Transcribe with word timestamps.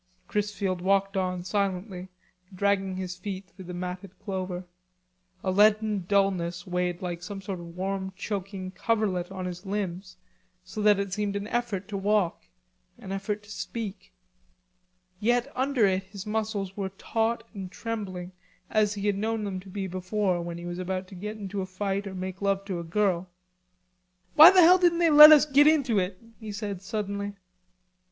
Chrisfield 0.27 0.81
walked 0.81 1.15
on 1.15 1.43
silently, 1.43 2.09
dragging 2.51 2.95
his 2.95 3.15
feet 3.15 3.47
through 3.51 3.65
the 3.65 3.73
matted 3.75 4.09
clover. 4.17 4.63
A 5.43 5.51
leaden 5.51 6.05
dullness 6.07 6.65
weighed 6.65 7.03
like 7.03 7.21
some 7.21 7.39
sort 7.39 7.59
of 7.59 7.77
warm 7.77 8.11
choking 8.15 8.71
coverlet 8.71 9.31
on 9.31 9.45
his 9.45 9.63
limbs, 9.63 10.17
so 10.63 10.81
that 10.81 10.99
it 10.99 11.13
seemed 11.13 11.35
an 11.35 11.45
effort 11.49 11.87
to 11.87 11.97
walk, 11.97 12.45
an 12.97 13.11
effort 13.11 13.43
to 13.43 13.51
speak. 13.51 14.11
Yet 15.19 15.51
under 15.55 15.85
it 15.85 16.05
his 16.05 16.25
muscles 16.25 16.75
were 16.75 16.89
taut 16.89 17.43
and 17.53 17.71
trembling 17.71 18.31
as 18.71 18.95
he 18.95 19.05
had 19.05 19.19
known 19.19 19.43
them 19.43 19.59
to 19.59 19.69
be 19.69 19.85
before 19.85 20.41
when 20.41 20.57
he 20.57 20.65
was 20.65 20.79
about 20.79 21.07
to 21.09 21.13
get 21.13 21.37
into 21.37 21.61
a 21.61 21.67
fight 21.67 22.07
or 22.07 22.15
to 22.15 22.15
make 22.15 22.41
love 22.41 22.65
to 22.65 22.79
a 22.79 22.83
girl. 22.83 23.29
"Why 24.33 24.49
the 24.49 24.61
hell 24.63 24.79
don't 24.79 24.97
they 24.97 25.11
let 25.11 25.31
us 25.31 25.45
git 25.45 25.67
into 25.67 25.99
it?" 25.99 26.17
he 26.39 26.51
said 26.51 26.81
suddenly. 26.81 27.35